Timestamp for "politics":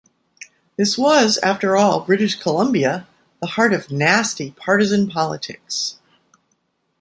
5.07-5.99